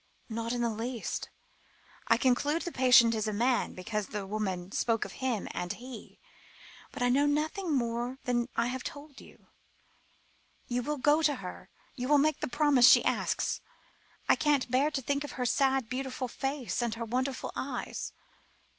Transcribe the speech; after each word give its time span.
"Not 0.29 0.51
in 0.51 0.61
the 0.63 0.71
least. 0.71 1.29
I 2.07 2.17
conclude 2.17 2.63
the 2.63 2.71
patient 2.71 3.13
is 3.13 3.27
a 3.27 3.31
man, 3.31 3.75
because 3.75 4.07
the 4.07 4.25
lady 4.25 4.75
spoke 4.75 5.05
of 5.05 5.11
'him' 5.11 5.47
and 5.51 5.73
'he,' 5.73 6.17
but 6.91 7.03
I 7.03 7.09
know 7.09 7.27
nothing 7.27 7.71
more 7.75 8.17
than 8.23 8.49
I 8.55 8.65
have 8.65 8.81
told 8.83 9.21
you. 9.21 9.45
You 10.65 10.81
will 10.81 10.97
go 10.97 11.21
to 11.21 11.35
her? 11.35 11.69
You 11.95 12.07
will 12.07 12.17
make 12.17 12.39
the 12.39 12.47
promise 12.47 12.89
she 12.89 13.05
asks? 13.05 13.61
I 14.27 14.35
can't 14.35 14.71
bear 14.71 14.89
to 14.89 15.03
think 15.03 15.23
of 15.23 15.33
her 15.33 15.45
sad, 15.45 15.87
beautiful 15.87 16.27
face, 16.27 16.81
and 16.81 16.95
her 16.95 17.05
wonderful 17.05 17.51
eyes." 17.55 18.11